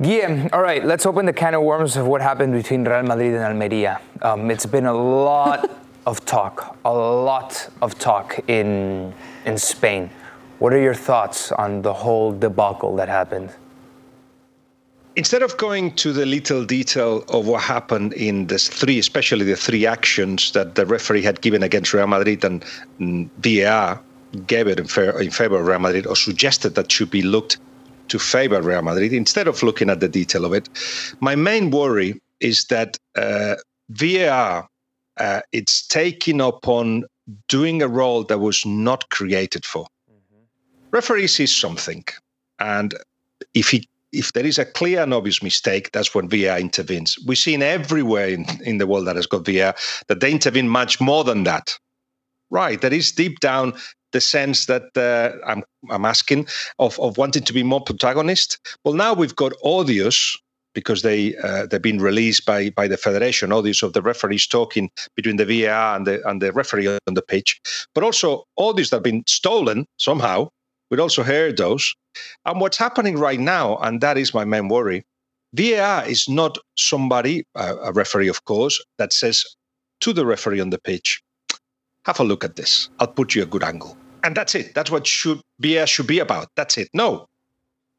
Yeah, 0.00 0.48
all 0.52 0.62
right, 0.62 0.84
let's 0.84 1.06
open 1.06 1.26
the 1.26 1.32
can 1.32 1.54
of 1.54 1.62
worms 1.62 1.96
of 1.96 2.06
what 2.06 2.20
happened 2.20 2.54
between 2.54 2.84
Real 2.84 3.04
Madrid 3.04 3.34
and 3.34 3.44
Almeria. 3.44 4.00
Um, 4.22 4.50
it's 4.50 4.66
been 4.66 4.86
a 4.86 4.92
lot 4.92 5.70
of 6.06 6.24
talk, 6.24 6.76
a 6.84 6.92
lot 6.92 7.68
of 7.80 7.98
talk 7.98 8.40
in, 8.48 9.14
in 9.46 9.56
Spain. 9.56 10.10
What 10.58 10.72
are 10.72 10.80
your 10.80 10.94
thoughts 10.94 11.52
on 11.52 11.82
the 11.82 11.92
whole 11.92 12.32
debacle 12.32 12.96
that 12.96 13.08
happened? 13.08 13.50
Instead 15.14 15.42
of 15.42 15.56
going 15.58 15.94
to 15.96 16.12
the 16.12 16.24
little 16.24 16.64
detail 16.64 17.22
of 17.28 17.46
what 17.46 17.62
happened 17.62 18.14
in 18.14 18.46
the 18.46 18.58
three, 18.58 18.98
especially 18.98 19.44
the 19.44 19.56
three 19.56 19.86
actions 19.86 20.52
that 20.52 20.74
the 20.74 20.86
referee 20.86 21.22
had 21.22 21.40
given 21.42 21.62
against 21.62 21.92
Real 21.92 22.06
Madrid 22.06 22.44
and 22.44 22.64
VAR, 23.38 24.00
gave 24.46 24.66
it 24.66 24.78
in, 24.78 24.86
in 25.20 25.30
favor 25.30 25.58
of 25.58 25.66
Real 25.66 25.78
Madrid 25.78 26.06
or 26.06 26.16
suggested 26.16 26.74
that 26.74 26.90
should 26.90 27.10
be 27.10 27.22
looked 27.22 27.58
to 28.08 28.18
favor 28.18 28.60
Real 28.60 28.82
Madrid 28.82 29.12
instead 29.12 29.48
of 29.48 29.62
looking 29.62 29.90
at 29.90 30.00
the 30.00 30.08
detail 30.08 30.44
of 30.44 30.52
it. 30.52 30.68
My 31.20 31.34
main 31.34 31.70
worry 31.70 32.20
is 32.40 32.66
that 32.66 32.98
uh, 33.16 33.56
VAR 33.90 34.68
uh, 35.18 35.40
it's 35.52 35.86
taking 35.86 36.40
upon 36.40 37.04
doing 37.48 37.82
a 37.82 37.88
role 37.88 38.24
that 38.24 38.38
was 38.38 38.64
not 38.66 39.08
created 39.10 39.64
for. 39.64 39.84
Mm-hmm. 40.10 40.42
Referee 40.90 41.26
sees 41.26 41.54
something, 41.54 42.04
and 42.58 42.94
if 43.54 43.68
he 43.68 43.88
if 44.12 44.32
there 44.34 44.44
is 44.44 44.58
a 44.58 44.64
clear 44.64 45.02
and 45.02 45.14
obvious 45.14 45.42
mistake, 45.42 45.90
that's 45.92 46.14
when 46.14 46.28
VAR 46.28 46.58
intervenes. 46.58 47.18
We've 47.26 47.38
seen 47.38 47.62
everywhere 47.62 48.28
in, 48.28 48.44
in 48.62 48.76
the 48.76 48.86
world 48.86 49.06
that 49.06 49.16
has 49.16 49.26
got 49.26 49.46
VAR 49.46 49.74
that 50.08 50.20
they 50.20 50.30
intervene 50.30 50.68
much 50.68 51.00
more 51.00 51.24
than 51.24 51.44
that. 51.44 51.78
Right, 52.52 52.78
that 52.82 52.92
is 52.92 53.10
deep 53.12 53.40
down 53.40 53.72
the 54.12 54.20
sense 54.20 54.66
that 54.66 54.94
uh, 54.94 55.32
I'm, 55.46 55.64
I'm 55.88 56.04
asking 56.04 56.48
of, 56.78 57.00
of 57.00 57.16
wanting 57.16 57.44
to 57.44 57.52
be 57.54 57.62
more 57.62 57.80
protagonist. 57.80 58.58
Well, 58.84 58.92
now 58.92 59.14
we've 59.14 59.34
got 59.34 59.54
audios 59.64 60.38
because 60.74 61.00
they 61.00 61.34
uh, 61.36 61.64
they've 61.66 61.80
been 61.80 61.98
released 61.98 62.44
by 62.44 62.68
by 62.68 62.88
the 62.88 62.98
federation 62.98 63.50
audios 63.50 63.82
of 63.82 63.94
the 63.94 64.02
referees 64.02 64.46
talking 64.46 64.90
between 65.16 65.36
the 65.36 65.46
VAR 65.46 65.96
and 65.96 66.06
the 66.06 66.20
and 66.28 66.42
the 66.42 66.52
referee 66.52 66.88
on 66.88 67.14
the 67.14 67.22
pitch, 67.22 67.58
but 67.94 68.04
also 68.04 68.44
audios 68.58 68.90
that 68.90 68.96
have 68.96 69.02
been 69.02 69.24
stolen 69.26 69.86
somehow. 69.96 70.50
We'd 70.90 71.00
also 71.00 71.22
heard 71.22 71.56
those. 71.56 71.94
And 72.44 72.60
what's 72.60 72.76
happening 72.76 73.16
right 73.16 73.40
now, 73.40 73.78
and 73.78 74.02
that 74.02 74.18
is 74.18 74.34
my 74.34 74.44
main 74.44 74.68
worry, 74.68 75.04
VAR 75.54 76.06
is 76.06 76.28
not 76.28 76.58
somebody, 76.76 77.44
uh, 77.54 77.76
a 77.82 77.92
referee, 77.92 78.28
of 78.28 78.44
course, 78.44 78.78
that 78.98 79.14
says 79.14 79.46
to 80.02 80.12
the 80.12 80.26
referee 80.26 80.60
on 80.60 80.68
the 80.68 80.78
pitch, 80.78 81.22
have 82.04 82.20
a 82.20 82.24
look 82.24 82.44
at 82.44 82.56
this. 82.56 82.88
I'll 82.98 83.06
put 83.06 83.34
you 83.34 83.42
a 83.42 83.46
good 83.46 83.62
angle 83.62 83.96
and 84.22 84.36
that's 84.36 84.54
it. 84.54 84.74
That's 84.74 84.90
what 84.90 85.06
should 85.06 85.40
VAR 85.60 85.82
uh, 85.82 85.86
should 85.86 86.06
be 86.06 86.18
about. 86.18 86.48
That's 86.56 86.78
it. 86.78 86.88
No. 86.94 87.26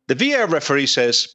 The 0.08 0.16
VAR 0.16 0.48
referee 0.48 0.88
says, 0.88 1.34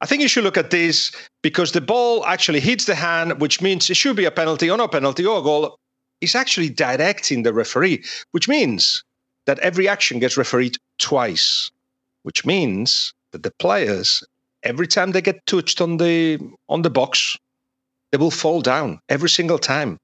I 0.00 0.06
think 0.06 0.22
you 0.22 0.28
should 0.28 0.44
look 0.44 0.58
at 0.58 0.70
this 0.70 1.12
because 1.42 1.72
the 1.72 1.80
ball 1.80 2.24
actually 2.26 2.60
hits 2.60 2.84
the 2.84 2.94
hand, 2.94 3.40
which 3.40 3.62
means 3.62 3.88
it 3.88 3.96
should 3.96 4.16
be 4.16 4.26
a 4.26 4.30
penalty 4.30 4.70
or 4.70 4.76
no 4.76 4.88
penalty 4.88 5.24
or 5.24 5.38
a 5.38 5.42
goal. 5.42 5.78
He's 6.20 6.34
actually 6.34 6.68
directing 6.68 7.42
the 7.42 7.52
referee, 7.52 8.04
which 8.32 8.46
means 8.48 9.02
that 9.46 9.58
every 9.60 9.88
action 9.88 10.18
gets 10.18 10.36
refereed 10.36 10.76
twice, 10.98 11.70
which 12.24 12.44
means 12.44 13.14
that 13.32 13.42
the 13.42 13.52
players, 13.52 14.22
every 14.62 14.86
time 14.86 15.12
they 15.12 15.22
get 15.22 15.46
touched 15.46 15.80
on 15.80 15.96
the 15.96 16.38
on 16.68 16.82
the 16.82 16.90
box, 16.90 17.38
they 18.12 18.18
will 18.18 18.30
fall 18.30 18.60
down 18.60 19.00
every 19.08 19.30
single 19.30 19.58
time 19.58 19.98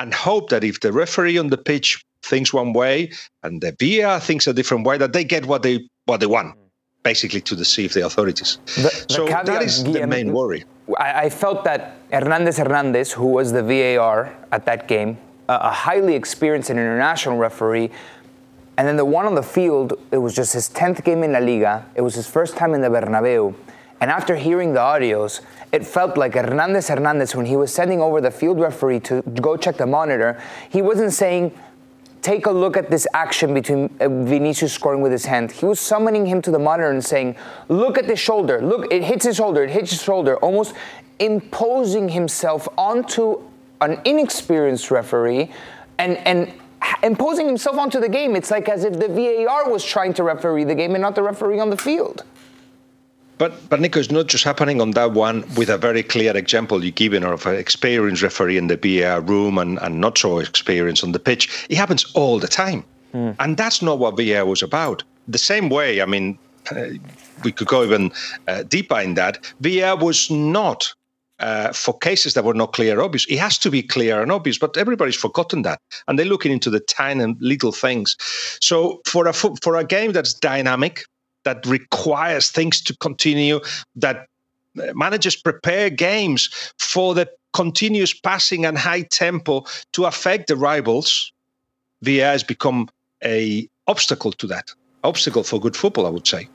and 0.00 0.14
hope 0.14 0.48
that 0.50 0.64
if 0.64 0.80
the 0.80 0.92
referee 0.92 1.38
on 1.38 1.48
the 1.48 1.58
pitch 1.58 2.04
thinks 2.22 2.52
one 2.52 2.72
way 2.72 3.12
and 3.42 3.60
the 3.60 3.72
VAR 3.80 4.18
thinks 4.18 4.46
a 4.46 4.52
different 4.52 4.86
way, 4.86 4.96
that 4.98 5.12
they 5.12 5.24
get 5.24 5.46
what 5.46 5.62
they 5.62 5.88
what 6.06 6.20
they 6.20 6.26
want, 6.26 6.56
basically 7.02 7.40
to 7.42 7.54
deceive 7.54 7.92
the 7.92 8.04
authorities. 8.06 8.58
The, 8.76 8.82
the 9.08 9.14
so 9.14 9.26
that 9.26 9.62
is 9.62 9.84
the 9.84 10.06
main 10.06 10.32
worry. 10.32 10.64
I, 10.98 11.26
I, 11.26 11.30
felt 11.30 11.62
that 11.64 11.96
Hernandez 12.12 12.56
Hernandez, 12.58 13.12
who 13.12 13.26
was 13.26 13.52
the 13.52 13.62
VAR 13.62 14.34
at 14.50 14.64
that 14.64 14.88
game, 14.88 15.18
a, 15.48 15.54
a 15.54 15.70
highly 15.70 16.14
experienced 16.16 16.70
and 16.70 16.78
international 16.80 17.36
referee, 17.36 17.90
and 18.76 18.88
then 18.88 18.96
the 18.96 19.04
one 19.04 19.26
on 19.26 19.34
the 19.34 19.42
field, 19.42 19.92
it 20.10 20.16
was 20.16 20.34
just 20.34 20.54
his 20.54 20.68
10th 20.70 21.04
game 21.04 21.22
in 21.22 21.32
La 21.32 21.38
Liga. 21.38 21.84
It 21.94 22.00
was 22.00 22.14
his 22.14 22.26
first 22.26 22.56
time 22.56 22.72
in 22.74 22.80
the 22.80 22.88
Bernabeu. 22.88 23.54
And 24.00 24.10
after 24.10 24.36
hearing 24.36 24.72
the 24.72 24.80
audios, 24.80 25.40
it 25.72 25.86
felt 25.86 26.16
like 26.16 26.34
Hernandez 26.34 26.88
Hernandez, 26.88 27.36
when 27.36 27.46
he 27.46 27.56
was 27.56 27.72
sending 27.72 28.00
over 28.00 28.20
the 28.20 28.30
field 28.30 28.58
referee 28.58 29.00
to 29.00 29.22
go 29.22 29.56
check 29.56 29.76
the 29.76 29.86
monitor, 29.86 30.40
he 30.70 30.80
wasn't 30.80 31.12
saying, 31.12 31.52
take 32.22 32.46
a 32.46 32.50
look 32.50 32.76
at 32.76 32.90
this 32.90 33.06
action 33.14 33.54
between 33.54 33.90
uh, 34.00 34.08
Vinicius 34.08 34.72
scoring 34.72 35.00
with 35.00 35.12
his 35.12 35.24
hand. 35.24 35.52
He 35.52 35.66
was 35.66 35.80
summoning 35.80 36.26
him 36.26 36.42
to 36.42 36.50
the 36.50 36.58
monitor 36.58 36.90
and 36.90 37.04
saying, 37.04 37.36
Look 37.68 37.98
at 37.98 38.06
the 38.06 38.16
shoulder. 38.16 38.60
Look, 38.60 38.92
it 38.92 39.02
hits 39.02 39.24
his 39.24 39.36
shoulder. 39.36 39.64
It 39.64 39.70
hits 39.70 39.90
his 39.90 40.02
shoulder. 40.02 40.36
Almost 40.38 40.74
imposing 41.18 42.08
himself 42.08 42.68
onto 42.78 43.42
an 43.80 44.00
inexperienced 44.04 44.90
referee 44.90 45.50
and, 45.98 46.16
and 46.26 46.52
imposing 47.02 47.46
himself 47.46 47.78
onto 47.78 48.00
the 48.00 48.08
game. 48.08 48.36
It's 48.36 48.50
like 48.50 48.68
as 48.68 48.84
if 48.84 48.98
the 48.98 49.08
VAR 49.08 49.70
was 49.70 49.84
trying 49.84 50.14
to 50.14 50.22
referee 50.22 50.64
the 50.64 50.74
game 50.74 50.94
and 50.94 51.02
not 51.02 51.14
the 51.14 51.22
referee 51.22 51.60
on 51.60 51.70
the 51.70 51.76
field. 51.76 52.24
But 53.40 53.70
but 53.70 53.80
Nico, 53.80 53.98
it's 53.98 54.10
not 54.10 54.26
just 54.26 54.44
happening 54.44 54.82
on 54.82 54.90
that 54.90 55.12
one 55.12 55.46
with 55.56 55.70
a 55.70 55.78
very 55.78 56.02
clear 56.02 56.36
example 56.36 56.84
you 56.84 56.90
given 56.90 57.24
of 57.24 57.46
an 57.46 57.54
experienced 57.54 58.22
referee 58.22 58.58
in 58.58 58.66
the 58.66 58.76
VAR 58.76 59.22
room 59.22 59.56
and, 59.56 59.78
and 59.78 59.98
not 59.98 60.18
so 60.18 60.40
experienced 60.40 61.02
on 61.02 61.12
the 61.12 61.18
pitch. 61.18 61.66
It 61.70 61.78
happens 61.78 62.04
all 62.12 62.38
the 62.38 62.48
time. 62.48 62.84
Mm. 63.14 63.36
And 63.38 63.56
that's 63.56 63.80
not 63.80 63.98
what 63.98 64.18
VAR 64.18 64.44
was 64.44 64.62
about. 64.62 65.02
The 65.26 65.38
same 65.38 65.70
way, 65.70 66.02
I 66.02 66.04
mean, 66.04 66.38
uh, 66.70 66.88
we 67.42 67.50
could 67.50 67.66
go 67.66 67.82
even 67.82 68.12
uh, 68.46 68.64
deeper 68.64 69.00
in 69.00 69.14
that. 69.14 69.38
VAR 69.62 69.96
was 69.96 70.30
not 70.30 70.92
uh, 71.38 71.72
for 71.72 71.96
cases 71.98 72.34
that 72.34 72.44
were 72.44 72.52
not 72.52 72.74
clear 72.74 73.00
obvious. 73.00 73.24
It 73.24 73.38
has 73.38 73.56
to 73.60 73.70
be 73.70 73.82
clear 73.82 74.20
and 74.20 74.30
obvious, 74.30 74.58
but 74.58 74.76
everybody's 74.76 75.16
forgotten 75.16 75.62
that, 75.62 75.80
and 76.06 76.18
they're 76.18 76.26
looking 76.26 76.52
into 76.52 76.68
the 76.68 76.80
tiny 76.80 77.24
and 77.24 77.40
little 77.40 77.72
things. 77.72 78.16
So 78.60 79.00
for 79.06 79.26
a 79.26 79.32
for 79.32 79.76
a 79.76 79.84
game 79.84 80.12
that's 80.12 80.34
dynamic, 80.34 81.04
that 81.44 81.64
requires 81.66 82.50
things 82.50 82.80
to 82.82 82.96
continue, 82.98 83.60
that 83.96 84.26
managers 84.94 85.36
prepare 85.36 85.90
games 85.90 86.72
for 86.78 87.14
the 87.14 87.28
continuous 87.52 88.14
passing 88.14 88.64
and 88.64 88.78
high 88.78 89.02
tempo 89.02 89.64
to 89.92 90.04
affect 90.04 90.46
the 90.46 90.56
rivals, 90.56 91.32
VAR 92.02 92.32
has 92.32 92.44
become 92.44 92.88
a 93.24 93.68
obstacle 93.86 94.32
to 94.32 94.46
that. 94.46 94.72
Obstacle 95.02 95.42
for 95.42 95.60
good 95.60 95.76
football, 95.76 96.06
I 96.06 96.10
would 96.10 96.26
say. 96.26 96.48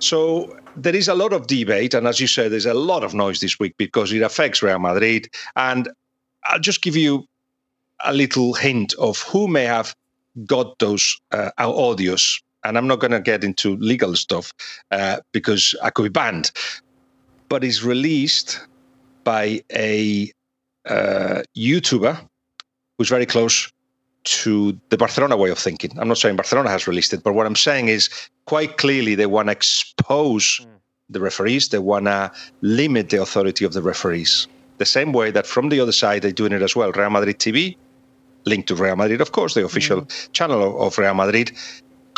So 0.00 0.56
there 0.76 0.94
is 0.94 1.08
a 1.08 1.14
lot 1.14 1.32
of 1.32 1.46
debate, 1.46 1.94
and 1.94 2.06
as 2.06 2.20
you 2.20 2.26
said, 2.26 2.52
there's 2.52 2.66
a 2.66 2.74
lot 2.74 3.02
of 3.02 3.14
noise 3.14 3.40
this 3.40 3.58
week 3.58 3.74
because 3.78 4.12
it 4.12 4.22
affects 4.22 4.62
Real 4.62 4.78
Madrid. 4.78 5.28
And 5.56 5.88
I'll 6.44 6.60
just 6.60 6.82
give 6.82 6.96
you 6.96 7.26
a 8.04 8.12
little 8.12 8.54
hint 8.54 8.94
of 8.94 9.20
who 9.22 9.48
may 9.48 9.64
have 9.64 9.94
got 10.46 10.78
those 10.78 11.18
uh, 11.32 11.50
audios. 11.58 12.40
And 12.68 12.76
I'm 12.76 12.86
not 12.86 13.00
going 13.00 13.12
to 13.12 13.20
get 13.20 13.42
into 13.42 13.76
legal 13.76 14.14
stuff 14.14 14.52
uh, 14.90 15.20
because 15.32 15.74
I 15.82 15.90
could 15.90 16.02
be 16.04 16.10
banned. 16.10 16.52
But 17.48 17.64
it's 17.64 17.82
released 17.82 18.60
by 19.24 19.62
a 19.72 20.30
uh, 20.86 21.42
YouTuber 21.56 22.20
who's 22.96 23.08
very 23.08 23.26
close 23.26 23.72
to 24.24 24.78
the 24.90 24.98
Barcelona 24.98 25.36
way 25.36 25.50
of 25.50 25.58
thinking. 25.58 25.98
I'm 25.98 26.08
not 26.08 26.18
saying 26.18 26.36
Barcelona 26.36 26.68
has 26.68 26.86
released 26.86 27.14
it, 27.14 27.22
but 27.22 27.32
what 27.32 27.46
I'm 27.46 27.56
saying 27.56 27.88
is 27.88 28.10
quite 28.44 28.76
clearly 28.76 29.14
they 29.14 29.26
want 29.26 29.48
to 29.48 29.52
expose 29.52 30.60
mm. 30.60 30.66
the 31.08 31.20
referees, 31.20 31.70
they 31.70 31.78
want 31.78 32.06
to 32.06 32.30
limit 32.60 33.08
the 33.08 33.22
authority 33.22 33.64
of 33.64 33.72
the 33.72 33.80
referees. 33.82 34.46
The 34.76 34.84
same 34.84 35.12
way 35.12 35.30
that 35.30 35.46
from 35.46 35.70
the 35.70 35.80
other 35.80 35.92
side 35.92 36.22
they're 36.22 36.32
doing 36.32 36.52
it 36.52 36.62
as 36.62 36.76
well. 36.76 36.92
Real 36.92 37.10
Madrid 37.10 37.38
TV, 37.38 37.76
linked 38.44 38.68
to 38.68 38.74
Real 38.74 38.96
Madrid, 38.96 39.20
of 39.20 39.32
course, 39.32 39.54
the 39.54 39.64
official 39.64 40.02
mm. 40.02 40.32
channel 40.32 40.80
of 40.82 40.98
Real 40.98 41.14
Madrid, 41.14 41.52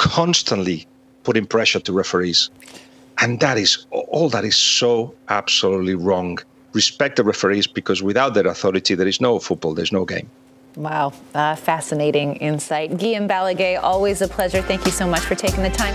constantly 0.01 0.87
putting 1.25 1.45
pressure 1.45 1.79
to 1.79 1.93
referees. 1.93 2.49
And 3.19 3.39
that 3.41 3.59
is 3.59 3.87
all 3.91 4.31
that 4.31 4.47
is 4.47 4.57
so 4.57 5.15
absolutely 5.29 5.95
wrong. 5.95 6.39
Respect 6.73 7.17
the 7.17 7.25
referees 7.25 7.67
because 7.67 8.03
without 8.03 8.33
their 8.33 8.47
authority, 8.47 8.95
there 8.95 9.07
is 9.07 9.21
no 9.21 9.39
football, 9.39 9.75
there's 9.75 9.93
no 9.93 10.07
game. 10.07 10.31
Wow, 10.77 11.13
uh, 11.35 11.55
fascinating 11.55 12.37
insight. 12.37 12.93
Guillem 12.93 13.29
Balagué, 13.29 13.79
always 13.83 14.23
a 14.23 14.29
pleasure. 14.29 14.63
Thank 14.63 14.87
you 14.87 14.93
so 14.93 15.07
much 15.07 15.21
for 15.21 15.35
taking 15.35 15.63
the 15.63 15.71
time. 15.71 15.95